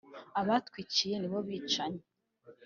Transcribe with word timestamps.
Abatwiciye 0.41 1.15
ni 1.19 1.27
bo 1.31 1.39
bicanyi 1.47 2.03